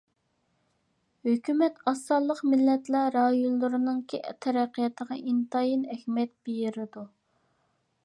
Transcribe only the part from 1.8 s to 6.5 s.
ئاز سانلىق مىللەتلەر رايونلىرىنىڭ تەرەققىياتىغا ئىنتايىن ئەھمىيەت